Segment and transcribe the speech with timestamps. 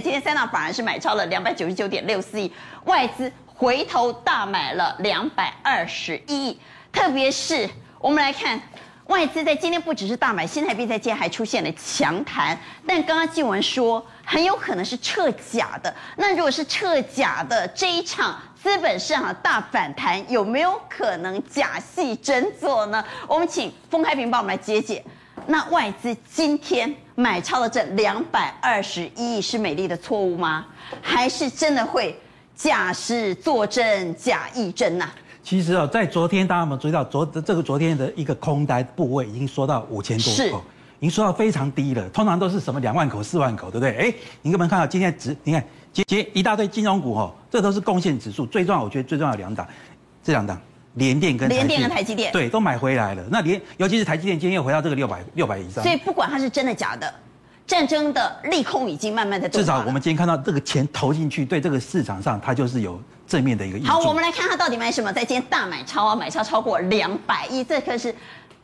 [0.00, 2.52] 今天三大反而是买超了两百九十九点六四亿，
[2.84, 6.60] 外资回头大买了两百二十一亿。
[6.92, 7.68] 特别是
[8.00, 8.60] 我们来看，
[9.06, 12.58] 外资在今天不只是大买，新台币在今天还出现了强弹。
[12.86, 15.94] 但刚刚静文说，很有可能是撤假的。
[16.16, 23.04] 那如果是撤假的，这一场资本市场大反弹，有没有可能假戏真做呢？
[23.26, 25.04] 我们请丰开平帮我们来解解。
[25.46, 30.64] 那外资今天买超了这两百二十一亿，是美丽的错误吗？
[31.02, 32.16] 还是真的会
[32.54, 35.14] 假事作真，假亦真呐、啊？
[35.42, 40.62] 其实哦，在昨天，大家有没有注意到昨这个昨天的一个空单部位已经缩到五千多口，
[41.00, 42.08] 已经缩到非常低了。
[42.10, 43.96] 通常都是什么两万口、四万口，对不对？
[43.96, 45.36] 哎，你有没有看到今天指？
[45.42, 48.80] 你看，今天一大堆金融股哦，这都是贡献指数最重要。
[48.80, 49.66] 我觉得最重要的两档，
[50.22, 50.56] 这两档。
[50.98, 53.22] 联电跟联电跟台积电，对，都买回来了。
[53.30, 55.82] 那联，尤其是台积电，今天又回到这个六百六百以上。
[55.82, 57.12] 所以不管它是真的假的，
[57.66, 59.48] 战争的利空已经慢慢的。
[59.48, 63.86] 至少我们今天看到这个钱投进去，对这个市场上它就是有正面的一个意义。
[63.86, 68.14] 好，我们来看它到底买什么，在今天大买超啊，买超超过两百亿，这可是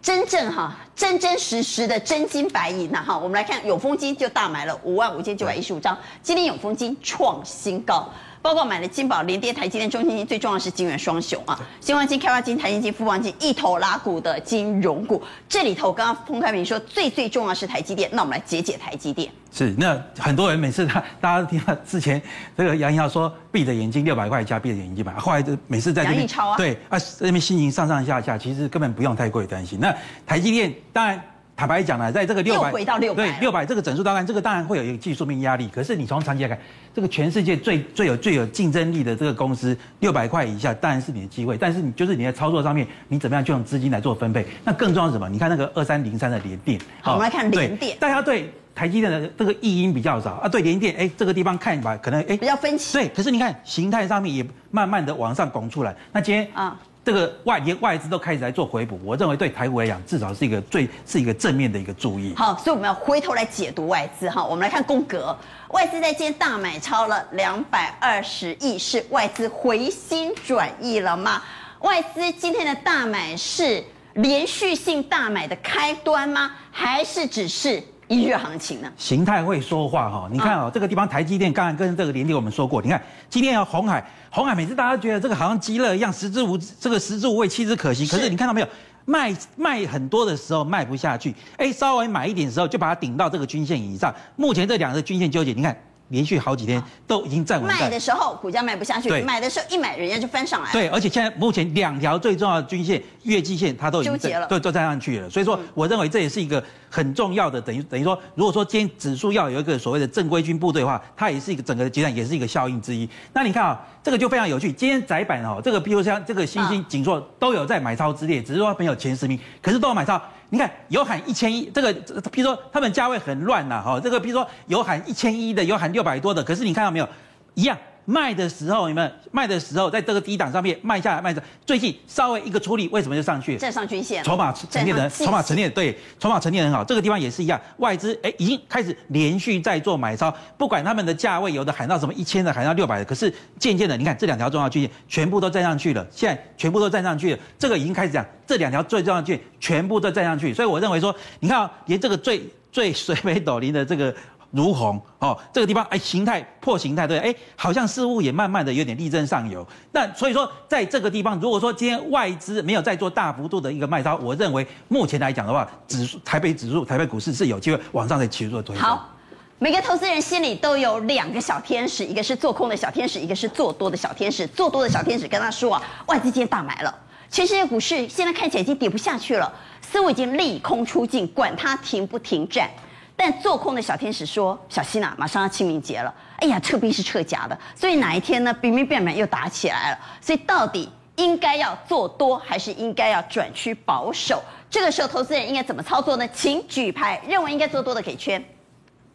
[0.02, 3.16] 真正哈真真实实的真金白银呐哈。
[3.16, 8.08] 我们来看永丰金就大买了五万五千九百一十五张，今天永丰金创新高。
[8.44, 11.58] 包括买了金宝、联电、台积电、中信金，最重要的是金元双雄啊！
[11.80, 19.32] 新光金、开发金、台积金、富邦金一头拉股的金融股，这里头刚刚彭开明说最最重要是台积电，那我们来解解台积电。
[19.50, 22.20] 是，那很多人每次他大家都听到之前
[22.54, 29.78] 这个杨颖要说闭着眼睛六百块加闭着眼睛买，后来就每次在这边超啊，对啊，这边心情上上下下，其实根本不用太过于担心。
[29.80, 29.90] 那
[30.26, 31.18] 台积电当然。
[31.56, 35.68] 坦白讲呢，在这个六百，回到六百，对六百这个整数当然，这个当然会有一个技术面压力。
[35.68, 36.58] 可是你从长期来看，
[36.92, 41.56] 这个全世界最最有最有竞争力的这个公司，六百块以下当然是你的机会。
[41.56, 44.44] 但是你就是你在操作上面，你怎么样去用资金来做分配？
[44.64, 45.28] 那更重要是什么？
[45.28, 47.96] 你看那个二三零三的联电，好，我们来看联电。
[48.00, 52.94] 大家对台积电的这个异音比较少啊，对联电，哎，这个地方看吧，可能哎比较分歧。
[52.94, 55.94] 对，可是你看形态上面也慢慢的往上拱出来。
[56.10, 56.76] 那今天啊。
[57.04, 62.32] 这个外连外资都开始来做回补，我认为对台股来讲，至少是一个最是一个正面的一个注意。
[62.34, 65.36] 好，所以我们要回头来解读外资哈，我们来看宫格，
[65.68, 71.42] 外资在今天大买超了两百二十亿，是外资回心转意了吗？
[71.80, 76.52] 外资今天的大买是连续性大买的开端吗？
[76.70, 77.82] 还是只是？
[78.08, 78.92] 一月行情呢？
[78.96, 83.00] 形态会说话哈，你看哦，这个地方台积电刚才跟这个联电我们说过，你看
[83.30, 88.06] 今天要红海，红海每次大家觉得这个好像鸡肋一样，食之无这个食之无味，弃之可惜。
[88.06, 88.68] 可是你看到没有，
[89.04, 94.14] 卖卖很多的时候卖不下去，哎，稍微买一点的时候就把它顶到这个均线以上。
[94.36, 95.76] 目前这两个均线纠结，你看。
[96.08, 97.68] 连续好几天都已经站稳。
[97.68, 100.70] 卖的时候股价卖不下去，买的时候一买人家就翻上来。
[100.72, 105.30] 对，而且现在目前两条最重要的均线月季线它都已经纠结了，对，都站上去了。
[105.30, 113.08] 所以说，我认为这也是一个很重要的，等于等于说，如果说今天指数要有一个所谓的正规军部队的话，它也是一个整个阶段，也是一个效应之一。
[113.32, 114.72] 那你看啊，这个就非常有趣。
[114.72, 120.20] 今天窄板哦，这个比如像这个欣兴、景硕都有在买超之列，只是说没有前十名，可是都有买超。
[120.54, 121.92] 你看有喊一千一，这个
[122.30, 127.08] 比如说他们价位很乱呐，哈，这个比如说有喊一千一的，有喊六百多的，可是你看到没有，
[127.54, 127.76] 一样。
[128.04, 133.56] 卖的时候，你们卖的时候，在这个低档上面卖下来，卖的最近稍微一个出力，为什么就上去？
[133.56, 136.84] 站上均线，筹码沉淀的，筹码沉淀对，筹码沉淀很好。
[136.84, 154.14] 这个地方也是一样，外资哎已经开始连续在做买超，不管他们的价位，有的喊到什么一千的，喊到六百的，可是渐渐的，你看这两条重要均线全部都站上去了，现在全部都站上去了，这个已经开始讲这两条最重要的均线全部都站上去，所以我认为说，你看啊，连这个最最水尾斗林的这个。
[154.54, 159.66] 如虹哦，这个地方哎，形态破形态对，哎，好像似乎也慢慢的有点力争上游。
[159.90, 168.76] 那所以说，在这个地方，如果说今天外资没有再做大幅度的一个卖超，我认为目前来讲的话，指数台北指数、台北股市是有机会往上再起做推。
[168.76, 169.10] 好，
[169.58, 174.46] 每个投资人心里都有两个小天使，一个是做空的小天使，一个是做多的小天使。
[174.46, 176.94] 做多的小天使跟他说啊，外资今天大买了，
[177.28, 182.70] 全世界股市现在看起来已经跌不下去了，似乎已经利空出尽，管它停不停战。
[183.16, 186.12] 但做空的小天使说：“小心呐，马上要清明节了。
[186.38, 188.52] 哎呀，撤兵是撤假的，所以哪一天呢？
[188.54, 189.98] 兵兵变脸又打起来了。
[190.20, 194.42] 所以到底应该要做多，还是应该要转趋保守？
[194.68, 196.26] 这个时候投资人应该怎么操作呢？
[196.34, 198.44] 请举牌，认为应该做多的给圈。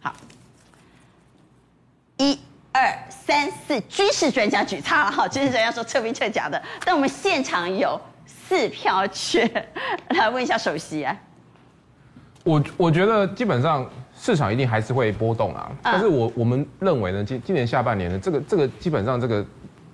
[0.01, 0.15] 好，
[2.17, 2.39] 一、
[2.71, 5.27] 二、三、四，军事专家举叉了哈。
[5.27, 9.67] 军事专家说撤兵撤假的，但我们现场有四票圈，
[10.15, 11.13] 来问一下首席啊。”
[12.49, 19.45] 我我觉得基本上市场一定还是会波动啊，但是我我们认为呢，今今年下半年呢，这个这个基本上这个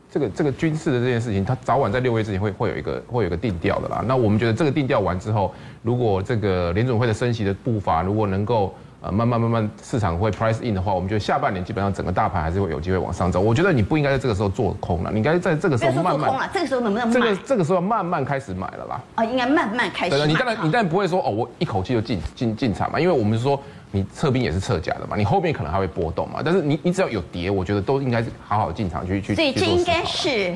[0.10, 4.02] 这个这个军事的这件事情，它早晚在六月之前会会有一个会有一个定调的啦。
[4.08, 5.54] 那我们觉得这个定调完之后，
[5.84, 8.74] 如果这个联准会的升息的步伐如果能够
[9.06, 13.40] 呃慢慢慢慢市场会 price in 的话，我们觉得下半年基本上整个大盘还是会有机会往上走。
[13.40, 16.50] 我觉得你不应该在这个时候做空了，你应该在这个时候慢慢。
[16.52, 17.12] 这个时候能不能？
[17.12, 19.02] 这个这个时候慢慢开始买了啦。
[19.14, 20.26] 啊、哦，应该慢慢开始买。
[20.26, 23.62] 对，你当然你当然不会说哦，我一口气就进进进场嘛，因为我们说
[23.92, 26.42] 你撤兵也是撤假的嘛，你后面可能还会波动嘛。
[26.44, 29.36] 但是你你只要有跌，我觉得都应该是好好进场去去。
[29.36, 30.56] 所以这应该是。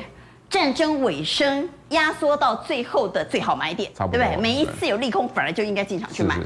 [0.50, 4.36] 战争尾声压缩到最后的最好买点，对不对？
[4.36, 6.36] 每一次有利空，反而就应该进场去买。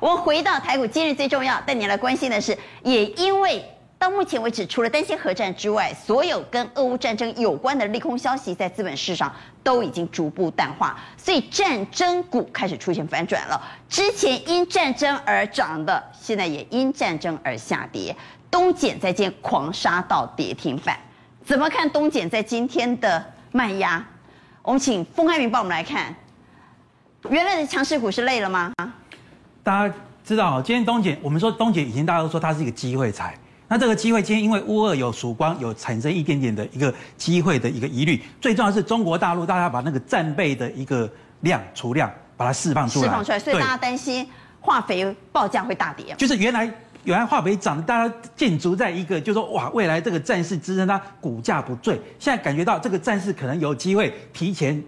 [0.00, 3.60] 我们回到台股，今日最重要，带你来关心的是，也因为
[3.98, 9.34] 到目前为止，除了担心核战之外，所有跟俄乌战争有关的利空消息，在资本市场
[9.64, 13.60] 都已经逐步淡化，所以战争股开始出现反转了。
[13.88, 18.14] 之前因战争而涨的，现在也因战争而下跌。
[18.52, 20.96] 东碱在今天狂杀到跌停板，
[21.44, 23.32] 怎么看东碱在今天的？
[23.52, 24.04] 卖压，
[24.62, 26.14] 我们请封开明帮我们来看，
[27.30, 28.72] 原来的强势股是累了吗？
[29.62, 33.36] 大家知道，今天东姐，我们说东姐以前大家都说它是一个机会财，
[33.66, 41.10] 那这个机会今天因为乌二有曙光，有产生一点点的一个机会的一个疑虑，最重要的是中国大陆大家把那个战备的一个
[41.40, 44.28] 量储量把它释放出来，释放出来，所以大家担心
[44.60, 46.70] 化肥报价会大跌，就是原来。
[47.08, 51.98] 原来化肥涨，大家建筑在一个，就是说哇，未来这个战事支撑它股价不坠。
[52.18, 54.82] 现在感觉到这个战事可能有机会提前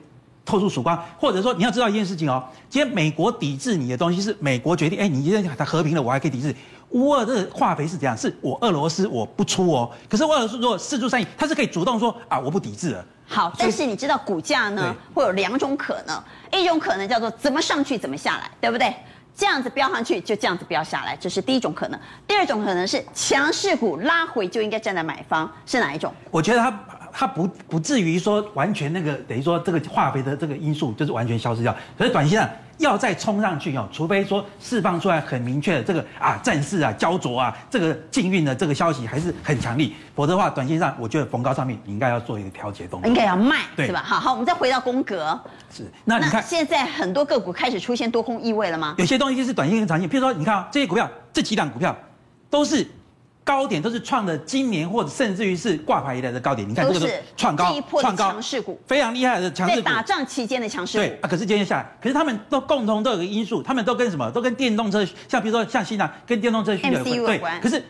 [0.45, 6.55] 透出曙光，或者说你要知道一件事情哦，今天美国抵制你的东西是美国决定，哎，你今天它和平了，我还可以抵制。
[6.91, 8.15] 乌俄这化肥是怎样？
[8.15, 13.03] 是我俄罗斯我不出哦，可是俄罗斯如果四出善意，它是可以主动说啊，我不抵制了。
[13.27, 16.23] 好，但是你知道股价呢会有两种可能，
[16.53, 18.95] 一种可能叫做怎么上去怎么下来，对不对？
[19.35, 21.99] 这样子飙上去，就这样子飙下来，这是第一种可能。
[22.27, 26.13] 第二种可能是强势股拉回就应该站在买方，是哪一种？
[26.31, 26.81] 我觉得它
[27.13, 32.49] 它不不至于说完全那个等于说这个化肥的这个因素就是完全消失掉，可是短期上。
[32.81, 44.03] 要再冲上去哦，除非说释放出来很明确的这个啊战事啊焦灼啊这个禁运的这个消息还是很强力，否则的话，短线上我觉得逢高上面你应该要做一个调节动作，应该要卖，对是吧？
[44.05, 45.39] 好好，我们再回到宫格，
[45.71, 48.95] 是那你看现在很多个股开始出现多空意味了吗？
[48.99, 51.97] 有些东西是短线跟长线，譬如说你看啊这些股票这几档股票
[52.49, 52.87] 都是。
[53.43, 61.05] 高点都是创的今年或者甚至于是挂牌以来的高点，你看这个是创高，创高强势股非常厉害的强势股，在打仗期间的强势股。
[61.05, 64.31] 对啊，可是今天下来，可是他们都共同都有个因素，他们都跟什么？
[64.31, 67.61] 都跟电动车，像比如说像新南跟电动车需求有关。
[67.61, 67.83] 对，可是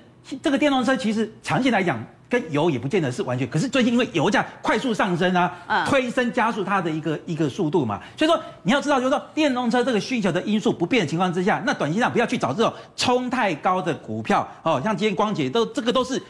[0.42, 1.98] 这个电动车其实长期来讲。
[2.30, 16.22] 跟油也不见得是完全，可是最近因为油价快速上升啊，嗯、推升加速它的一个一个速度嘛，所以说你要知道，就是说电动车这个需求的因素不变的情况之下，那短期上不要去找这种冲太高的股票哦，像今天光姐都这个都是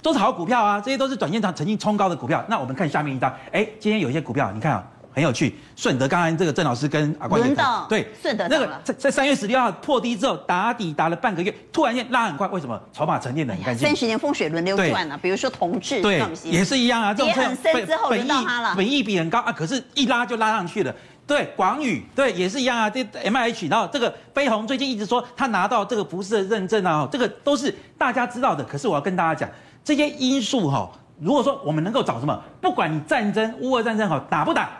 [0.00, 2.44] 都是好股票啊，这些都是短线上曾经冲高的股票。
[2.48, 4.86] 那我们看下面一张，哎，今天有一些股票你看啊。
[5.18, 12.80] 很有趣，顺德刚才这个郑老师跟阿关也谈，对，顺德那个在在三月十六号破低之后打底打了半个月，突然间拉很快，为什么？
[12.92, 13.84] 筹码沉淀的很干净。
[13.88, 17.12] 三十年风水轮流转啊，比如说同志，对，也是一样啊。
[17.12, 20.94] 跌很深之后轮到他了，本益比很高啊，可是一拉就拉上去了。
[21.26, 28.62] 对，广宇对也是一样啊，这 M I H，然后这个飞鸿最近一直说他拿到这个福斯的认证啊，这个都是大家知道的。
[28.62, 29.50] 可是我要跟大家讲，
[29.82, 30.88] 这些因素哈，
[31.20, 34.70] 如果说我们能够找什么，不管你战争乌俄战争好打不打。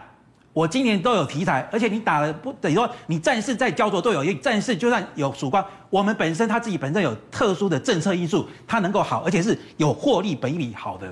[0.53, 11.07] 我今年都有题材，而且你打了不等于说你战事在焦灼都有，因为战事就算有曙光，我们本身它自己本身有特殊的政策因素，它能够好，而且是有获利本益比好的。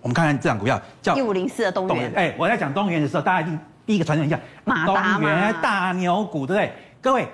[0.00, 2.12] 我们看看这档股票叫一五零四的东元。
[2.14, 6.72] 哎，我在讲东元的时候，大家一定第一个传承一下马达东元大牛股，对不对？
[7.00, 7.26] 各位，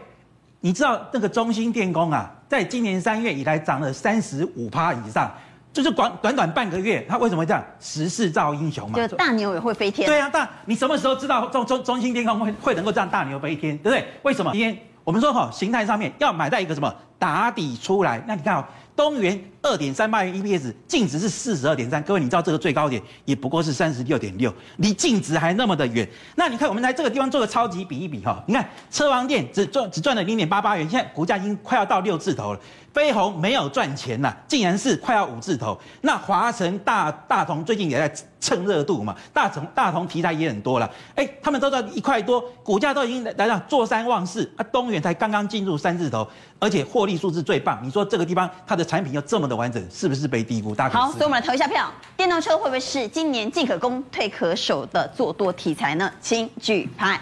[0.61, 5.30] 你知道那个中兴电工啊，在今年三月以来涨了三十五趴以上。
[5.72, 7.64] 就是短短短半个月，他为什么会这样？
[7.78, 9.06] 时势造英雄嘛。
[9.06, 10.06] 就大牛也会飞天。
[10.06, 14.06] 对啊，大你什么时候知道中中中心天空会会能够这样大牛飞天，对不对？
[14.22, 14.50] 为什么？
[14.52, 18.22] 今天我们说哈，形态上面要买在一个什么打底出来？
[18.26, 18.64] 那你看哦，
[18.99, 22.02] 东元二点三八元 EPS，净值是四十二点三。
[22.02, 26.09] 各位，你知道这个最高点也不过是三十六点六，离净值还那么的远。
[26.35, 32.61] 那你看我们在这个地方做个超级比一比哈，你看车王电只赚只赚了零点八八元，现在股价已经快要到六字头了。
[32.93, 35.78] 飞鸿没有赚钱呐、竟然是快要五字头。
[36.00, 40.90] 那华晨大大同最近也在蹭热度嘛，大同大同题材也很多了。
[41.14, 44.64] 哎，他们都在一块多，股价都已经来到坐山望四啊。
[44.73, 46.26] 东元才刚刚进入三字头，
[46.59, 47.78] 而且获利数字最棒。
[47.85, 50.75] 你说这个地方它的产品又这么的完整，是不是被低估？
[50.75, 51.92] 大家好，所以我们来投一下票。
[52.16, 56.11] 电动车会不会是今年进可攻退可守的做多题材呢？
[56.23, 57.21] 请举牌。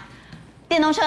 [0.69, 1.01] 电动车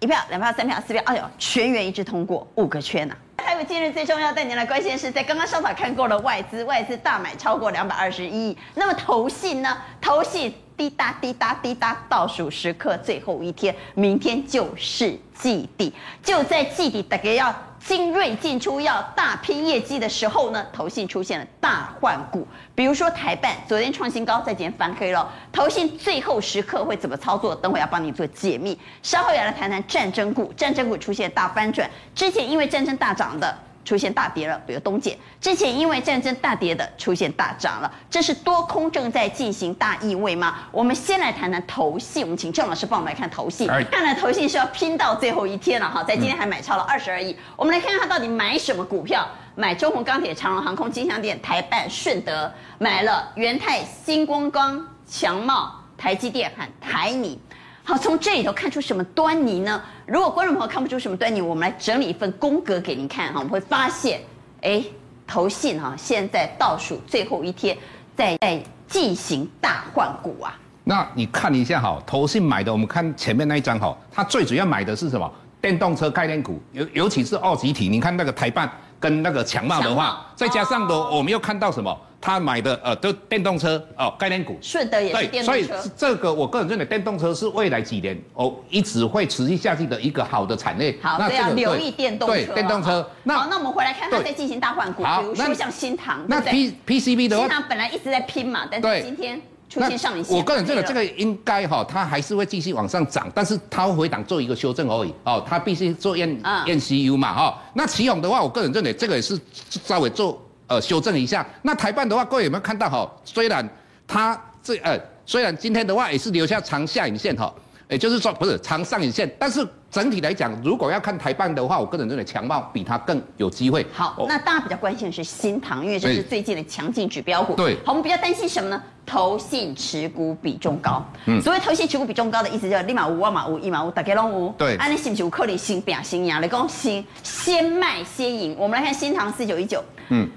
[0.00, 3.44] 一票、两票、三票、四票，哎呦，全员一致通过，五个圈呐、啊。
[3.44, 8.56] 还有今日最重要带您来关心的是，在刚刚上场看过了外资，外资大买超过两百二十一亿。
[8.74, 9.76] 那么投信呢？
[10.00, 17.54] 投信滴答滴答滴答，倒数时刻最后一天，明天就是季底，就在季底，大家要
[17.86, 22.46] 精锐进出要大拼业绩的时候呢，投信出现了大换股。
[22.74, 25.28] 比如说台办昨天创新高，在今天翻黑了。
[25.52, 27.54] 投信最后时刻会怎么操作？
[27.54, 28.78] 等会要帮你做解密。
[29.02, 33.58] 稍后要来谈谈战争股，战争股出现大翻转，之前因为战争大涨的。
[33.84, 40.56] 出现大跌了，比如东碱，之前因为战争大跌的出现大涨了，这是多空正在进行大意味吗？
[40.70, 43.66] 我们先来谈谈投信，我们请郑老师帮我们来看投信。
[43.90, 47.36] 看来投信是要拼到最后一天了哈，在今天还买超了二十二亿。
[47.56, 49.26] 我们来看看他到底买什么股票？
[49.54, 57.38] 买中红钢铁、长荣航空、金像电、台办、顺德，买了元泰、新光钢、强茂、台积电和台泥。
[57.84, 59.82] 好，从这里头看出什么端倪呢？
[60.06, 63.40] 如果观众朋友看不出什么端倪，我们来整理一份宫格给您看哈。
[63.40, 64.20] 我们会发现，
[64.60, 64.82] 哎，
[65.26, 67.76] 投信哈，现在倒数最后一天，
[68.14, 70.56] 在在进行大换股啊。
[70.84, 75.30] 那你看一下哈，投信买的，我们看前面那一张哈，它最主要买的是什么？
[75.60, 77.88] 电动车概念股，尤尤其是二级体。
[77.88, 78.70] 你看那个台办
[79.00, 81.96] 跟那个强茂的话，再加上的，我们又看到什么？
[82.22, 85.66] 他买的呃，就电动车哦，概念股，顺德也是电动车。
[85.66, 90.96] 所以这个我个人认为，电动车是未来几年哦一直会持续下去的一个好的产业。
[91.02, 92.34] 好，那这样留意电动车。
[92.34, 93.04] 对，电动车。
[93.24, 100.36] 那好，那我们回来看它在进行大换股，比如说像新塘，那 P P C B 的话，新唐本来一直在拼嘛，但是今天出现上影线。
[100.36, 107.60] 我个人认为这个应该哈，它还是会继续往上涨，但是它会回档做一个修正而已哦，它必须做验验 C U 嘛哈。
[107.74, 109.36] 那奇勇的话，我个人认为这个也是
[109.68, 110.40] 稍微做。
[110.72, 111.46] 呃，修正一下。
[111.60, 113.06] 那台办的话，各位有没有看到哈？
[113.24, 113.68] 虽然
[114.08, 117.52] 它这呃，虽然今天的话也是留下长下影线哈，
[117.90, 123.86] 也就是说不是长上影线，但是整体来讲，如果要看台办的话，我个人认为强茂比它更有机会。
[123.92, 127.54] 好，哦、那大家比较关心的是新塘，因为这是最近的强劲指标股。
[127.54, 127.76] 对。
[127.84, 128.82] 好，我们比较担心什么呢？
[129.04, 131.04] 投信持股比重高。
[131.26, 131.38] 嗯。
[131.42, 134.54] 所谓投信持股比重高的意思，就是立马五、万马五、一马五，大家拢五。
[134.56, 134.76] 对。
[134.76, 136.40] 啊，你是不是有可能先拼先赢？
[136.40, 138.56] 你讲先先卖先赢。
[138.58, 139.84] 我们来看新塘四九一九。
[140.08, 140.30] 嗯。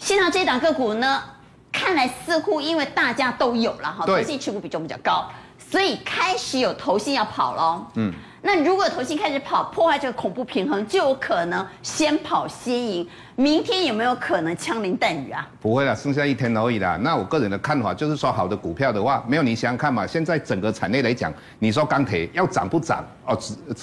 [0.00, 1.22] 新唐这档个股呢，
[1.70, 7.86] 看来似乎因为大家都有了哈，投信持股比重比较高，所以开始有投信要跑喽。
[7.94, 8.12] 嗯。
[8.42, 13.06] 那如果投信开始跑，破坏这个恐怖平衡，就有可能先跑先赢。
[13.36, 15.46] 明天有没有可能枪林弹雨啊？
[15.60, 16.96] 不会了，剩下一天而已啦。
[17.02, 20.06] 那我个人的看法就是说，好的股票的话，没有你想想看嘛。
[20.06, 23.04] 现在整个产业来讲，你说钢铁要涨不涨？
[23.26, 23.38] 哦，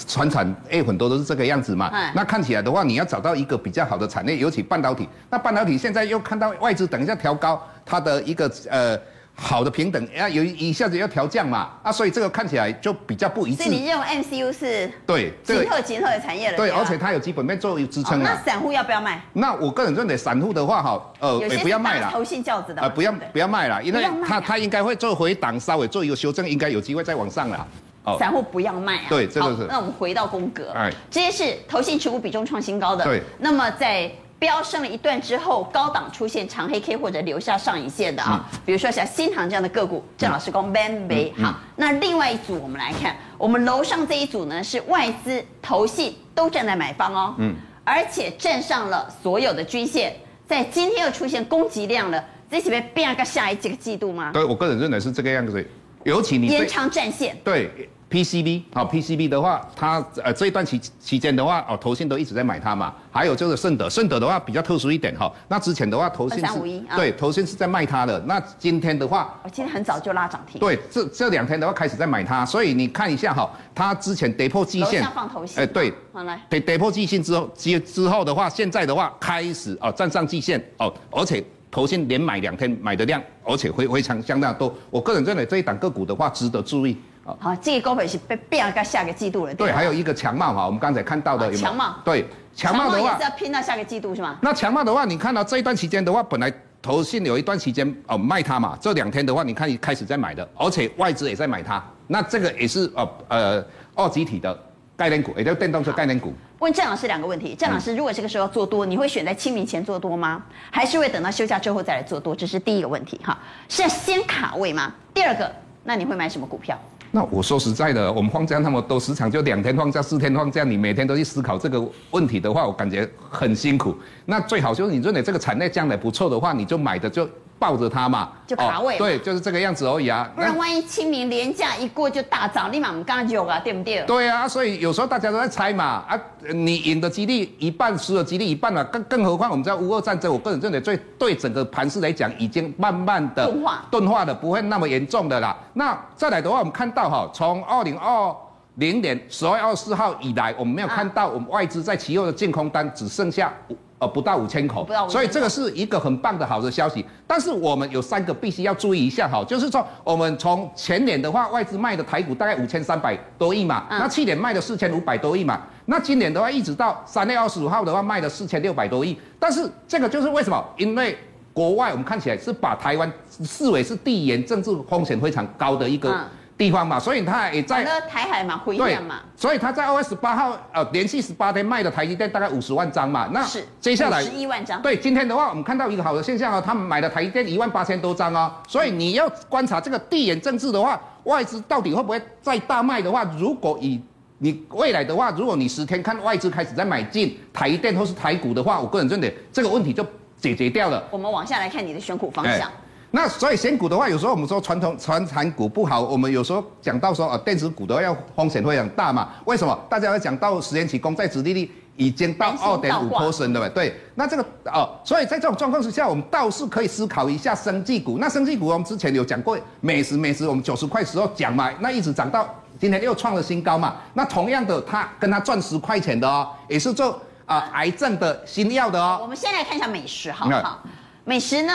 [0.08, 1.92] 传产诶，很多都是这个样子嘛。
[1.94, 2.12] 嗯。
[2.16, 5.08] 那看起来的话，你要找到一个比较好的产业，尤其半导体。
[5.30, 9.00] 那半导体现在又看到外资等一下调高它的一个呃。
[9.40, 13.64] 好的平等，要有一下子要调降嘛，啊，所以这个看起来就比较不一致。
[13.64, 16.58] 所以你认为 MCU 是对极特极特的产业了？
[16.58, 18.22] 对，而且它有基本面作为支撑。
[18.24, 19.22] 那散户要不要卖？
[19.34, 22.10] 那我个人认为散户的话，哈，呃，也不要卖了。
[22.12, 22.82] 投信轿子的。
[22.82, 27.68] 呃，不要不要卖了，因为它它应该会做回档，稍微做一个修正，应该有机会再往上了。
[28.06, 29.06] 哦，散户不要卖啊。
[29.08, 29.68] 对，这个是。
[29.70, 33.06] 那我们回到宫格，哎，这些是投信持股比重创新高的。
[33.06, 33.22] 对。
[33.38, 34.12] 那么在。
[34.40, 41.56] 飙升了一段之后，高档出现长黑 K 或者留下上影线的啊，嗯、比如说像新航这样的个股，郑老师讲 man 没好。
[41.76, 50.16] 那另外一组我们来看，我们楼上这一组呢是外资、投信都站在买方哦，嗯，而且站上了所有的均线，
[50.48, 54.32] 在今天又出现攻击量了，这是被变个下一几个季度吗？
[54.34, 55.68] 对，我个人认为是这个样子，
[56.04, 57.90] 尤其你延长战线，对。
[58.10, 62.94] PCB 好，PCB 的话，它呃这一段期期间的话，哦，投信都一直在买它嘛。
[63.12, 65.30] 还有就是顺德，顺德的话比较特殊一点哈。
[65.50, 66.54] 那之前的话，投信是，
[66.96, 68.18] 对，投信是在卖它的。
[68.22, 70.58] 那今天的话，今天很早就拉涨停。
[70.58, 84.74] 对，这这两天的话开始在买它，所以你看一下哈，它之前跌破季线，放投信，哎，对，好来，跌跌破季线之后，之之后的话，现在的话开始哦站上季线哦，而且投信连买两天买的量，而且非非常相当多。
[84.90, 86.96] 我个人认为这一档个股的话值得注意。
[87.40, 89.54] 好，这个高配是被变到下个季度了。
[89.54, 91.58] 对，还有一个强茂哈，我们刚才看到的有？
[91.58, 91.96] 强茂。
[92.04, 94.38] 对，强茂的话也是要拼到下个季度是吗？
[94.42, 101.84] 那强茂的话，你看到这一段期间的话，本来投信有一段期间哦卖它嘛，这两天的话，你看开始在买的，而且外资也在买它。
[102.08, 103.66] 那这个也是呃呃
[103.96, 104.58] 二级体的
[104.96, 106.34] 概念股，也就是电动车概念股。
[106.60, 110.42] 问郑老师两个问题，郑老师如果这个时候做多，你会选在清明前做多吗？
[110.72, 112.34] 还是会等到休假之后再来做多？
[112.34, 114.94] 这是第一个问题哈，是要先卡位吗？
[115.14, 115.52] 第二个，
[115.84, 116.80] 那你会买什么股票？
[117.12, 123.96] 那我说实在的，我们放假那么多，时常就两天放假、四天放假，你每天都去思考这个问题的话，我感觉很辛苦。
[124.26, 127.28] 那最好就是你认为这个产业将来不错的话，你就买的就。
[127.60, 130.30] 抱着它嘛，就卡位、哦，对，就是这个样子而已啊。
[130.36, 134.02] 不然万一清明连假一过就大涨，立马我们刚刚就啊，对不对？
[134.06, 136.20] 对啊，所以有时候大家都在猜嘛，啊，
[136.54, 145.56] 你赢的几率一半，输的几率一半了、啊，更更何况我们在乌俄战争，我个人认为最对整个盘势来讲，已经慢慢的钝化，钝化的不会那么严重的啦。
[145.74, 148.36] 那再来的话，我们看到哈，从二零二
[148.78, 157.04] 零年十二月二十四号以来，我们没有看到我们外资在期货的净空单只剩下五呃不到五千口，所以这个是一个很棒的好的消息。
[157.26, 170.64] 但是我们有三个必须要注意一下哈，就是说我们从前年的话，外资卖的台股大概五千三百多亿嘛，那去年卖的四千五百多亿嘛，那今年的话一直到三月二十五号的话卖的四千六百多亿，但是这个就是为什么？
[170.78, 171.18] 因为
[171.52, 173.12] 国外我们看起来是把台湾
[173.44, 176.16] 视为是地缘政治风险非常高的一个。
[176.58, 184.82] 地方嘛，所以他也在台海嘛，回应嘛，所以他在二月十八号呃连续十八天卖的台积电大概五十万张嘛，那是接下来十一万张。
[184.82, 194.02] 对，今天的话我们看到一个好的现象哦，他们买的台积电一万八千多张哦，所以你要观察这个地缘政治的话，外资到底会不会再大卖的话，如果以
[194.40, 200.04] 你未来的话，如果你十天看外资开始在买进台积电或是台股的话，我个人认为这个问题就
[200.40, 201.04] 解决掉了。
[201.12, 202.72] 我们往下来看你的选股方向。
[203.18, 209.30] 那所以选股的话，有时候我们说传统传产股不好，我们有时候讲到说啊，电子股的话要风险会很大嘛？
[209.46, 209.76] 为什么？
[209.90, 214.00] 大家要讲到十年期公债殖利率已经到二点五 percent 了，对。
[214.14, 218.20] 那这个哦，所以在这种状况之下，我们倒是可以思考一下生技股。
[218.20, 222.48] 那生技股我们之前有讲过，美食美食我们九十块时候讲嘛，那一直涨到
[222.80, 223.96] 今天又创了新高嘛。
[224.14, 229.18] 那同样的，它跟它赚十块钱的哦，也是做啊癌症的新药的哦。
[229.20, 230.84] 我们先来看一下美食好不好？
[231.26, 231.74] 美食呢？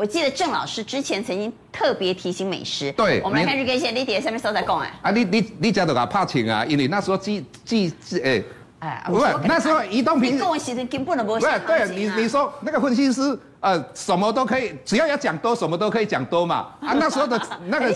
[0.00, 2.90] 我记得郑老师之前曾经特别提醒美食。
[2.92, 4.90] 对，我们来看日 K 线，你底下下面收在讲哎。
[5.02, 8.42] 啊，你你你讲的个怕情啊，因为那时候记记记哎，
[8.78, 10.38] 哎，不是那时候移动平。
[10.38, 11.34] 跟我其实根本都不。
[11.34, 16.68] 不是，对你你说那个分析师呃什么都可以，只要要讲多什么都可以讲多嘛。
[16.80, 17.94] 啊， 那时候的那个。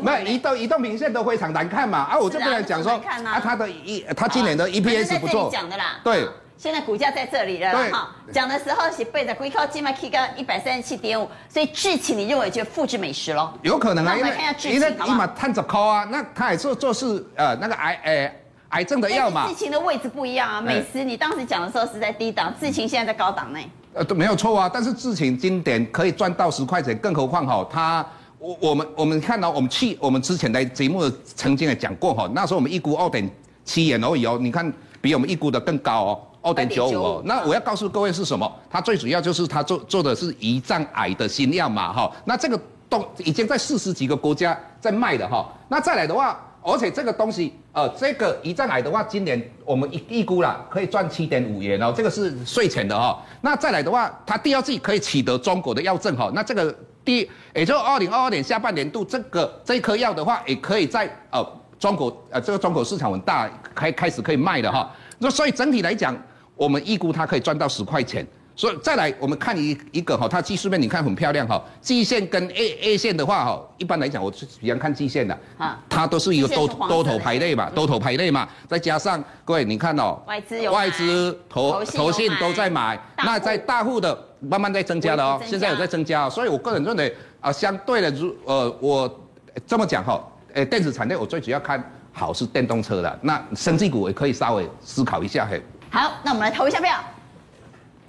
[0.00, 1.98] 没有移动移动平线都非常难看嘛。
[2.02, 2.92] 啊，我就不能讲说
[3.24, 5.50] 啊，他的一他今年的 EPS 不错。
[5.52, 5.98] 讲的啦。
[6.04, 6.24] 对。
[6.62, 13.50] 现在股价在这里了哈，讲的时候是背着龟靠金麦 K 个一百三十七点五，所以智勤你认为就复制美食喽？
[13.62, 14.30] 有可能啊，因为
[14.72, 18.32] 因为一嘛探着抠啊，那他也做做是呃那个癌呃
[18.68, 19.48] 癌症的药嘛。
[19.48, 23.68] 智勤的位置不一样啊，美食你当时讲的时候是在低档，智勤现在在高档内。
[23.94, 28.06] 呃都没有错啊，但是智勤今年可以赚到十块钱，更何况哈，他
[28.38, 33.28] 我我们我们看到我们去我们之前的节目曾经也讲过哈，那时候我们一估二点
[33.64, 36.20] 七元而已哦，你看比我们一估的更高哦。
[36.42, 38.52] 二点九五哦，那我要告诉各位是什么？
[38.68, 42.12] 它最主要就是它做做的是胰脏癌的新药嘛，哈。
[42.24, 45.48] 那这个东已经在四十几个国家在卖的哈。
[45.68, 53.22] 那再来的话，而且这个东西，呃，这个胰脏癌的话，今年我们预估了可以赚七点五元哦，这个是税前的哈。
[53.40, 56.28] 那再来的话，它第二季可以取得中国的药证哈。
[56.34, 56.74] 那这个
[57.04, 61.46] 第，也就二零二二年下半年度，这个这一颗药的话，也可以在呃
[61.78, 64.90] 中国呃这个中国市场很大，开开始可以卖的哈。
[65.18, 66.16] 那所以整体来讲。
[66.62, 89.20] 我们预估它可以赚到十块钱，所以再来我们看一一个哈，它技术面你看很漂亮哈，季线跟 A A 线的话哈，一般来讲我是比较看季线的，啊，它都是一个多多头排列嘛，多头排列嘛，再加上各位你看哦，外资有外资投投信都在买，那在大户的慢慢在增加了哦，现在有在增加，所以我个人认为啊，相对的如呃我
[89.66, 95.60] 这么讲哈，呃电子产业我最主要看好是电动车的，那生技股也可以稍微思考一下嘿。
[95.92, 96.98] 好，那我们来投一下票。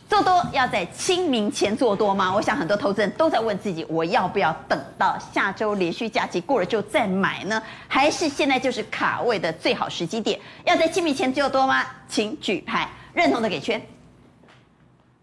[0.07, 2.33] 做多要在清明前做多吗？
[2.33, 7.61] 我想很多投资人都在问自己，我要不要等到下周连续假期过了之后再买呢？
[7.89, 10.39] 还是现在就是卡位的最好时机点？
[10.63, 11.83] 要在清明前做多吗？
[12.07, 13.85] 请举牌，认同的给圈。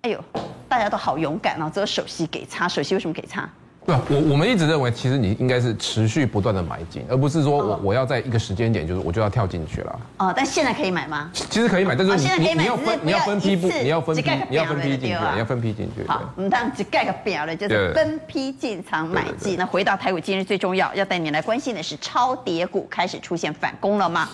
[0.03, 0.23] 哎呦，
[0.69, 1.71] 大家都好勇敢哦！
[1.73, 3.49] 这个首席给叉，首席为什么给叉？
[3.91, 10.01] 对，我我们一直认为，其实你应该是持续不断的买进，而不是说我我要在一个时间点，就是我就要跳进去了。
[10.19, 11.29] 哦，但现在可以买吗？
[11.33, 16.07] 其实可以买，但是你你你要分你要分批不，你要分批你要分批进去，你要分批进去。
[16.07, 19.57] 好，我们当只盖个表了，就是分批进场买进。
[19.57, 24.29] 那回到台股，今日最重要要带你来关心的是，超跌股开始出现反攻了吗？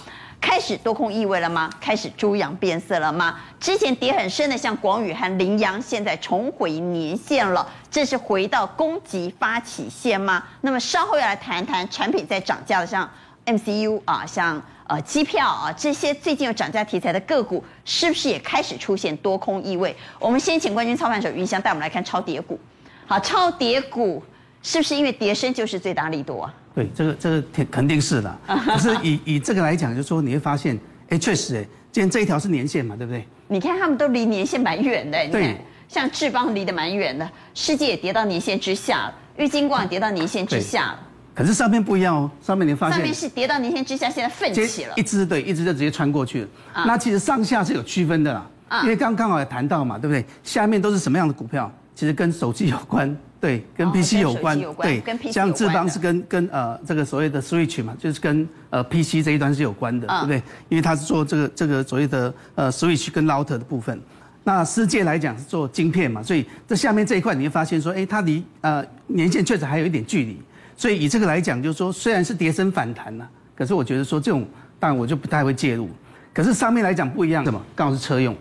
[0.47, 1.69] 开始多空意味了吗？
[1.81, 3.37] 开始猪羊变色了吗？
[3.59, 10.45] 之前跌很深的像广宇和羚羊，现在重回年线了，这是回到攻击发起线吗？
[10.61, 13.11] 那么稍后要来谈谈产品在涨价的，像
[13.45, 19.97] MCU 啊，像呃机票啊这些最近有涨价题材的个股，是不是也开始出现多空意味？
[20.21, 22.57] 我们先请冠军操盘手云翔带我们来看超跌股。
[23.05, 24.23] 好，超跌股
[24.63, 26.55] 是不是因为跌升就是最大力度啊？
[26.75, 28.39] 对，这个这个肯肯定是的。
[28.47, 33.27] 可是以以这个来讲，就是说你会发现，哎，确实，哎，今天这一条是年线嘛，对不对？
[33.49, 41.01] 你看他们都离年线蛮远的，对你看，像智邦离得蛮远的，世界也跌到年线之下了，玉金光也跌到年线之下了。
[41.35, 46.49] 可是上面不一样哦，上面你发现，上面是跌到年线之下，现在奋起了，一支对，一支就直接穿过去了。
[46.73, 50.25] 啊、那其实上下是有区分的啦，啊、因为刚刚好也谈到嘛，对不对？
[50.43, 51.71] 下面都是什么样的股票？
[51.95, 60.43] 其实跟手机有关，对，跟 PC 有关，有关对，跟 PC 像智邦是跟跟呃这个所谓的 Switch 嘛，就是跟呃 PC 这一端是有关的，嗯、对不对？
[60.69, 64.01] 因为它是做这个这个所谓的呃 Switch 跟 Router 的部分。
[64.43, 70.41] 那世界来讲是做晶片嘛，所以这下面这一块你会发现说，哎，它离呃年限确实还有一点距离。
[70.77, 74.47] 所以以这个来讲，就是说虽然是跌升反弹呐，可是我觉得说这种
[74.79, 75.89] 当然我就不太会介入。
[76.33, 77.61] 可是上面来讲不一样，什么？
[77.75, 78.37] 刚好是车用。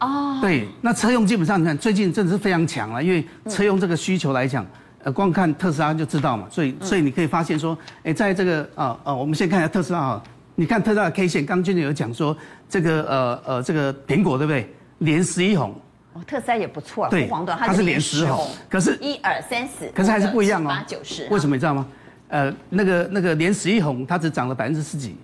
[0.00, 4.64] 哦，对，那车用基本上你看最近真的是非常强了，因为车用这个需求来讲，
[5.02, 10.22] 呃，光看特斯拉就知道嘛，所以所以你可以发现说，哎，在这个啊啊，我们先看一下特斯拉啊，
[10.54, 12.36] 你看特斯拉的 K 线，刚俊有讲说
[12.68, 14.70] 这个呃呃这个苹果对不对？
[14.98, 15.74] 连十一红，
[16.12, 17.28] 哦，特斯拉也不错啊，对，
[17.58, 21.86] 它是连十红，可是一二三四，可是还是不一样哦，八九十，为什么你知道吗？
[22.28, 25.16] 呃，那个那个连十一红，它只涨了百分之十几，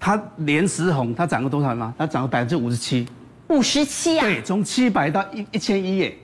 [0.00, 1.94] 它连十红，它涨了多少吗？
[1.98, 3.06] 它涨了百分之五十七。
[3.48, 4.24] 五十七啊！
[4.24, 6.16] 对，从七百到一一千一耶，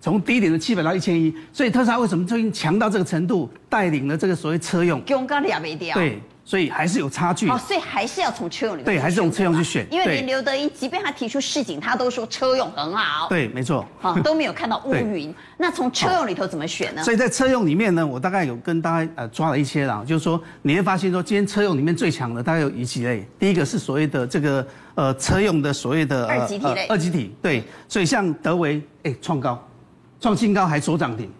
[0.00, 5.02] 从低点的七百到一千一，所以特斯拉为什么最近强到这个程度，带领了这个所谓车用？
[5.06, 5.94] 刚刚俩没掉。
[5.94, 6.20] 对。
[6.48, 15.34] 所以还是有差距哦，所以还是要从车用里面对，还是从车用去选，因为连刘德英，即便他提出市井，他都说车用很好，对，没错，啊， 都没有看到乌云。
[15.58, 17.04] 那从车用里头怎么选呢？
[17.04, 29.62] 所以在车用里面呢，我大概有跟大家呃抓了一些啦，就是说你会发现说，今天车用里面最强的大概有以几类，第一个是所谓的这个呃车用的所谓的二级体类，二级体，对，所以像德维哎创高，
[30.18, 31.30] 创新高还锁涨停，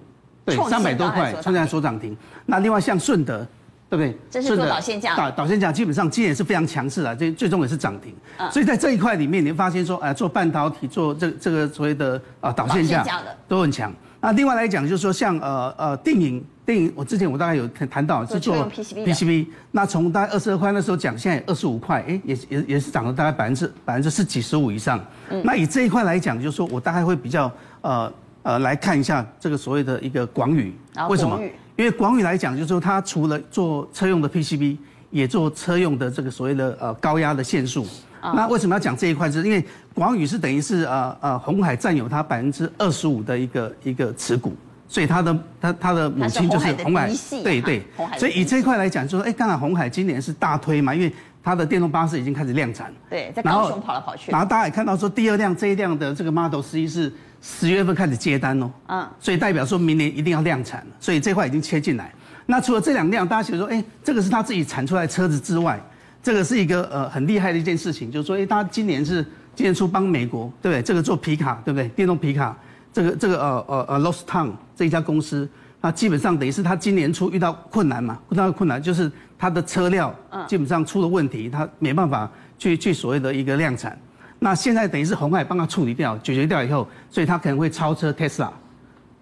[0.45, 2.15] 对，三百多块创新高锁涨停。
[2.45, 3.47] 那另外像顺德。
[3.91, 4.17] 对不对？
[4.31, 8.15] 这是做导线架，导导线架基本上今年是非常强势的，这最终也是涨停。
[8.37, 13.93] 嗯、所以在这一块里面，你会发现说，哎，做半导体，做这这个所谓的啊导线架都很强。
[14.21, 25.01] 那另外来讲，就是说像呃呃电影电影，我之前我大概有谈到是做 PCB PCB，那从大概二十二块那时候讲，现在二十五块，哎，也也也是涨了大概百分之百分之十几十五以上。
[25.31, 30.75] 嗯、那以这一块来讲，就是说我大概会比较呃呃来看一下这个所谓的一个广宇，
[31.09, 31.41] 为什么？
[31.77, 34.77] 因为广宇来讲，就是说它除了做车用的 PCB，
[35.11, 37.87] 也做车用的这个所谓的呃高压的线束。
[38.21, 39.31] 哦、那为什么要讲这一块？
[39.31, 44.57] 是因为广宇是等于是呃呃红海占有它百分之二十五的一个一个持股，
[44.89, 47.09] 所以它的它它的母亲就是红海。
[47.45, 47.83] 对对。
[48.19, 52.93] 所以以这一块来讲，就是说，哎，刚好红海今年是大推嘛，因为它的电动巴士已经开始量产。
[53.09, 54.33] 对，在高雄跑来跑去。
[54.33, 57.13] 然后大家也看到说，第二辆这一辆的这个 Model 3是。
[57.41, 62.13] 十月份开始接单哦，嗯，所以代表说明年一定要量产了，所以这块已经切进来。
[62.47, 65.79] 那除了这两辆，大家觉得说，哎，这个是他自己产出来的车子之外，
[66.23, 69.23] 这个是一个呃很厉害的一件事情，就是说，哎，他今年是
[69.55, 70.83] 今年初帮美国，对不对？
[70.83, 71.89] 这个做皮卡，对不对？
[71.91, 72.57] 电动皮卡，
[72.93, 75.49] 这个这个呃呃呃 Lordstown 这一家公司，
[75.81, 80.15] 那基本上等于是他今年初遇到困难嘛，遇到困难就是他的车料
[80.49, 83.97] 基本上出了问题，他没办法去去所谓的一个量产。
[84.39, 88.51] 那现在等于是红海帮他处理掉、解决掉以后，所以他可能会超车 Tesla，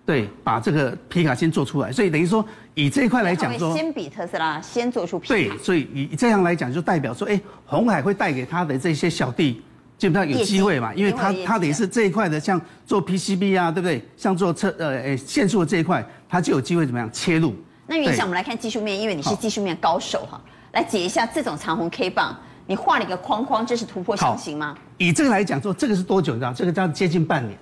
[0.04, 1.90] 对，把这个皮卡先做出来。
[1.90, 5.34] 所以等于说，以这一块来讲说，先比特斯拉先做出皮卡。
[5.34, 9.62] 对，所以以这样来讲，就代表说，哎，红海会带给他的这些小弟，
[9.96, 14.06] 基本上有机会嘛，因为他他等于是这一块的，像做 PCB 啊，对不对？
[14.16, 17.54] 像做车呃诶线束的这一块，他就有机会怎么样切入？
[17.86, 20.38] 那云想我们来看技术面，因为你是技术面高手哈，
[20.72, 22.36] 来解一下这种长虹 K 棒。
[22.68, 24.76] 你画了一个框框，这是突破上行吗？
[24.98, 26.32] 以这个来讲说，这个是多久？
[26.34, 26.52] 你知道？
[26.52, 27.58] 这个叫接近半年，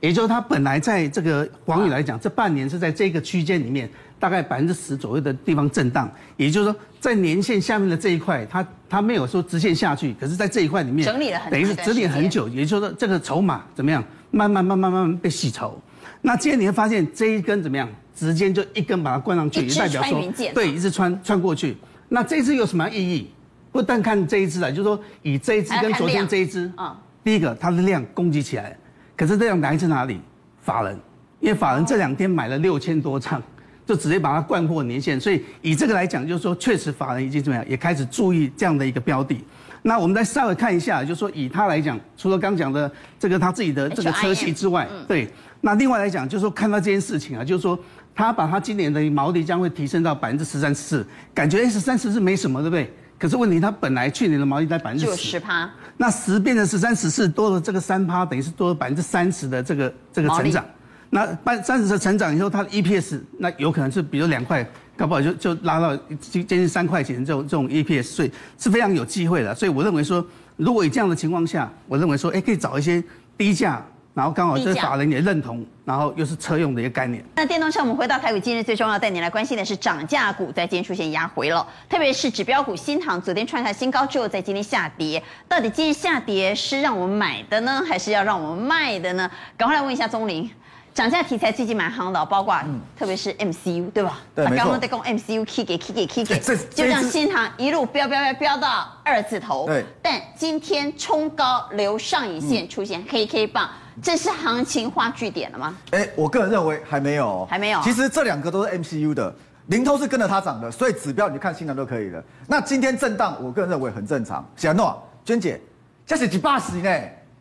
[0.00, 6.10] 也就是，它本来在这个广宇来讲，这半年是在这个区间里面，大概百分之十左右的地方震荡。
[6.36, 12.48] 也就是说，在年线下面的这一块，它它没有说直线下去，可是在这一块里面整理了很，等于是整理很久。
[12.48, 14.02] 也就是说，这个筹码怎么样？
[14.30, 15.80] 慢慢慢慢慢慢被洗筹。
[16.20, 17.88] 那今天你会发现这一根怎么样？
[18.14, 20.22] 直接就一根把它灌上去，也代表说
[20.54, 21.76] 对，一直穿穿过去。
[22.08, 23.30] 那这次有什么意义？
[23.72, 28.76] 不但看这一支啊，就是说以这一支跟昨天这一支，啊，第一个它的量攻击起来，
[29.16, 30.20] 可是这样来自哪里？
[30.60, 30.96] 法人，
[31.40, 33.42] 因为法人这两天买了六千多张，
[33.86, 39.42] 就直接把它灌破年限，所以以这个来讲，就是说确实法人已经怎么样，也开始注意这样的一个标的。
[39.84, 45.28] 那我们再稍微看一下，就是说以他来讲，除了刚讲的这个他自己的这个车系之外，对，
[45.62, 47.76] 那另外来讲就是说看到这件事情啊，就是说
[48.14, 52.92] 他把他今年的毛利将会提升到百分之十三十四，感觉十三十四没什么，对不对？
[53.22, 60.64] 可是问题，它本来去年的毛利在百分之十趴，那十变成十三十四，多了这个三趴，等于是多了百分之三十的这个这个成长。
[61.08, 69.54] 那百三十的成长以后，它的 EPS 那有可能是比如两块，搞不好就就拉到接近三块钱这种这种 EPS，所以是非常有机会的。
[69.54, 73.00] 所以我认为说，如果以这样的情况下，我认为说，哎，可以找一些
[73.38, 73.80] 低价。
[74.14, 77.24] 然后刚好这法人也认同，然后又是车用的一个概念。
[77.34, 89.30] 那电动车，我们回到台股，今日最重要带你来关心的是涨价股在今天出现压回了，特别是指标股新塘，昨天创下新高之后，在今天下跌，到底今天下跌是让我们买的呢，还是要让我们卖的呢？
[89.56, 90.50] 赶快来问一下钟玲，
[90.92, 92.54] 涨价题材最近蛮夯的，包括
[92.98, 94.20] 特别是 MCU，对吧？
[94.34, 94.56] 对，没错。
[94.58, 96.38] 刚刚在讲 MCU K 给 K 给 K 给，
[96.74, 99.64] 就让新塘一路飙飙飙飙到二字头。
[99.66, 99.82] 对。
[100.02, 105.76] 但今天冲高留上影线，出现黑 K 棒，这是行情画句点了吗？
[105.90, 107.80] 哎，我个人认为还没有，还没有。
[107.82, 109.34] 其实这两个都是 MCU 的，
[109.66, 112.22] 零头是跟着它涨的，所以指标你就看新唐都可以了。
[112.46, 114.48] 那今天震荡，我个人认为很正常。
[114.56, 115.60] 小诺，娟姐，
[116.06, 116.88] 这是几八十呢？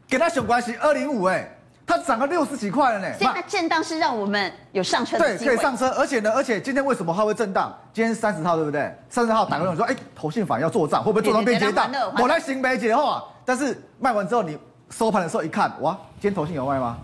[0.07, 1.49] 给它选关系二零五哎。
[1.83, 5.37] 它涨了六十几块了呢，所以它震荡是让我们有上车的。
[5.37, 7.75] 对，可以上车，而且呢，而且今天为什么它会震荡？
[7.91, 8.95] 今天三十号对不对？
[9.09, 11.91] 三十号打个电话说，哎、嗯，投信法要做账，会不会做账变结档？
[12.17, 14.57] 我来行没解话，但是卖完之后，你
[14.91, 16.97] 收盘的时候一看，哇，今天投信有卖吗？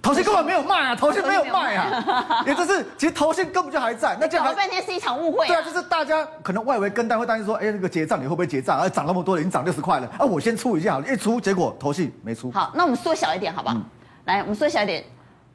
[0.00, 4.16] 投信根本没有卖啊， 投信没有卖啊， 也就是其实投信根本就还在。
[4.20, 5.48] 那这样搞了半天是一场误会、啊。
[5.48, 8.80] 对啊，就是大家可能外围跟单会担心说，哎，那个结账你会不会结账？
[8.80, 12.50] 而涨那么多了，已经涨六十块了，啊，我先出一下好，一出结果投信没出。
[12.50, 13.74] 好，那我们缩小一点，好不好？
[13.76, 13.84] 嗯
[14.24, 15.04] 来，我们缩小一点，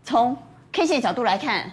[0.03, 0.37] 从
[0.71, 1.69] K 线角度来看，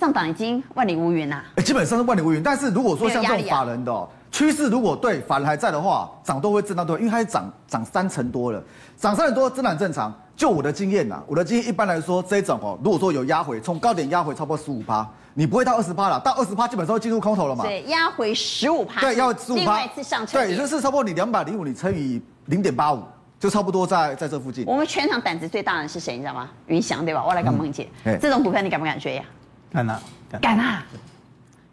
[0.00, 1.42] 上档已经万里无云呐。
[1.64, 2.42] 基本上是万里无云。
[2.42, 8.62] 但是如果说像这种法人的趋势，如果对反而还在的话，涨都会震荡多，因为它涨涨三成多了，
[8.94, 10.14] 涨三成多真的很正常。
[10.36, 17.64] 就我的经验呐，我的经验一般来说，这种哦，如果说有压回，从高点压回超过十五趴，你不会到二十趴了，到二十趴基本上会进入空头了嘛。
[17.64, 19.00] 对，压回十五趴。
[19.00, 19.62] 对，要十五趴。
[19.62, 20.38] 另外一次上车。
[20.38, 23.02] 对，也就是差不多你两百零五，你乘以零点八五。
[23.40, 24.64] 就差不多在在这附近。
[24.66, 26.14] 我们全场胆子最大的是谁？
[26.14, 26.50] 你知道吗？
[26.66, 27.24] 云翔对吧？
[27.24, 29.24] 我来跟孟姐，嗯、这种股票你敢不敢追呀？
[29.70, 30.02] 敢啊，
[30.40, 30.84] 敢啊！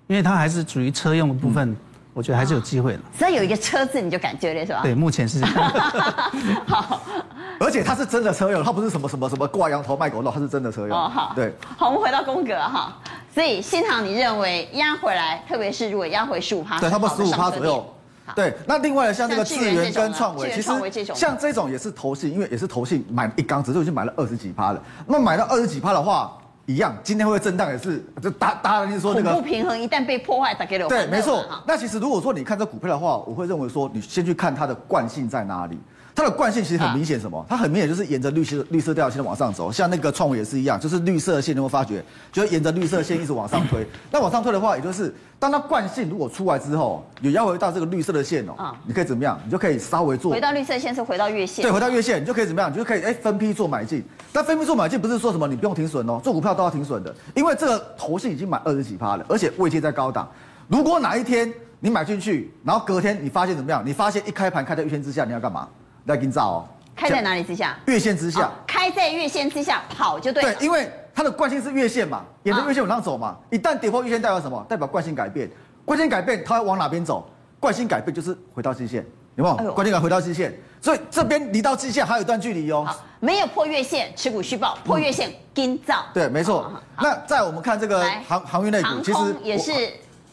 [0.08, 1.78] 因为它还是属于车用的部分，嗯、
[2.14, 3.00] 我觉得还是有机会的。
[3.18, 4.82] 只要有一个车字，你就敢追了是吧？
[4.84, 5.56] 对，目前是这样。
[6.68, 7.02] 好，
[7.60, 10.94] 而且它是真的车友，它不是什么什么什么挂羊头卖狗肉，它是真的车友。
[10.94, 11.34] 哦，好。
[11.36, 11.54] 对。
[11.78, 12.96] 好，我们回到宫格哈。
[13.34, 17.84] 所以新唐，你认为压回来，特别是如果压回十五趴，对，差不多十五趴左右。
[18.36, 20.72] 对，那另外的像这个智源跟创维，其实
[21.14, 24.82] 像这种也是投信，因为也是投信买一缸，只是已经买了二十几趴了。
[25.06, 26.32] 那么买到二十几趴的话，
[26.66, 31.46] 一样，今天会震荡也是，就大大家就是说那个不平衡，一旦被破坏，打给了对，没错。
[31.68, 35.78] 那其实如果说你看这股票的话，我会认为说，你先去看它的惯性在哪里。
[36.16, 37.44] 它的惯性其实很明显，什么？
[37.50, 43.86] 它很明显就是沿着绿色绿色调线往上走，像那个创维也是一样，就是绿色线，你会发觉，就沿着绿色线一直往上推。
[44.12, 49.40] 那往上推的话，也就是当它惯性如果出来之后，有要回到这个绿色的线哦，你可以怎么样？
[49.44, 52.72] 你就可以稍微做回到绿色线是回到月线，对，回到月线，你就可以怎么样？
[52.72, 54.04] 你就可以哎分批做买进。
[54.32, 60.30] 但分批做买进不是说什么你不用停损哦，做股票都要停损的，因为这个头信已经买二十几趴了，而且位阶在高档。
[60.68, 63.84] 如果哪一天你买进去，然后隔天你发现怎么样？
[63.86, 65.68] 你发现一开盘开在月线之下，你要干嘛？
[66.06, 66.68] 来给你照哦。
[66.96, 67.78] 开在哪里之下？
[67.88, 68.52] 月线之下。
[68.68, 70.44] 开在月线之下跑就对。
[70.44, 73.38] 对，因为它的惯性是月线嘛，沿着月线往上走嘛。
[73.50, 74.66] 一旦跌破月线，代表什么？
[74.70, 75.50] 代表惯性改变。
[75.86, 77.28] 惯性改变，它要往哪边走？
[77.60, 79.74] 惯性改变就是回到季线，有没有？
[79.74, 82.88] 惯性改回到季线，所以这边离到季线还有一段距离哦。
[83.20, 86.06] 没有破月线，持股续报；破月线，跟照。
[86.14, 86.72] 对，没错。
[86.98, 89.72] 那在我们看这个航航运类股，其实也是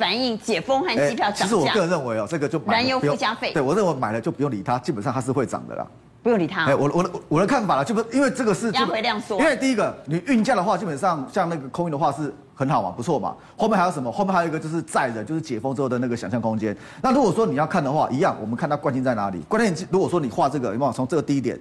[0.01, 1.45] 反映解封和机票涨价。
[1.45, 3.53] 其实我个人认为哦，这个就燃油附加费。
[3.53, 5.87] 对，我认为买了就不用理它，基本上它是会涨的啦。
[6.23, 6.67] 不用理他。
[6.67, 9.39] 哎，我我的我的看法了，就不因为这个是压回量缩。
[9.39, 13.35] 因为第一个，你运价的话，基本上像那个空运的话是很好嘛，不错嘛。
[13.57, 14.11] 后面还有什么？
[14.11, 16.77] 后面还有一个就是载人，就是解封之后的那个想象空间。
[17.03, 19.41] 那如果说你要看的话，一样，我们看它惯性在哪里？
[19.49, 21.59] 关键如果说你画这个，有没有从这个低点，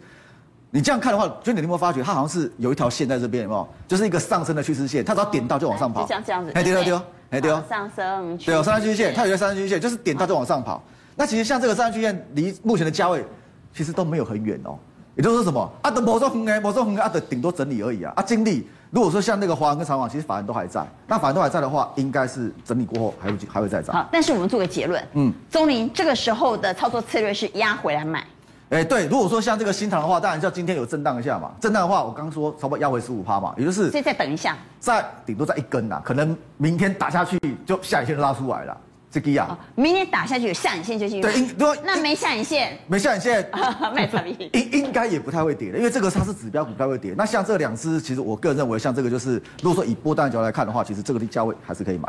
[0.72, 3.66] 你这样看的话，就你有没有发觉它好像是有一条线在这边，有没有？
[3.88, 6.02] 就是一个上升的趋势线，它只要点到就往上跑。
[6.02, 6.52] 就像这样子。
[6.54, 7.00] 哎，对对对，
[7.32, 7.52] 哎对。
[7.70, 8.38] 上升。
[8.38, 10.84] 对哦，上升均线，它有一个上升均线，就是点到就往上跑。
[11.16, 13.26] 那其实像这个上升均线，离目前的价位
[13.74, 14.78] 其实都没有很远哦。
[15.16, 15.92] 也就是说什么啊？
[15.92, 18.14] 的某种横哎，某种横啊的顶多整理而已啊！
[18.16, 20.82] 啊，经理如果说像那个华航跟长网，其实法人都还在。
[21.08, 23.94] 那法人都还在的话，应该是整理过后还会还会再涨。
[23.94, 28.26] 好，但是我们做个结论，嗯，宗林这个时候的操作策略是压回来买。
[28.70, 31.52] 哎，对，如果说像这个新塘的话，当然叫今天有震荡一下嘛。
[31.60, 33.90] 震荡的话，我刚刚说差不多压回十五趴嘛，也就是。
[33.90, 34.56] 所以再等一下。
[34.80, 38.78] 再顶多再一根呐，可能明天打下去就下影线拉出来了。
[39.12, 41.28] 这个呀，明天打下去有下影线就进入。
[41.28, 43.50] 对，那没下影线，没下影线，
[43.96, 47.16] 卖产品应应该也不太会跌的，因为这个它是指标股，不太会跌。
[47.18, 52.08] 那像这两只，其实我个人认为，像这个就是，如果说以波段角度来看的话，其实这个的价位还是可以买。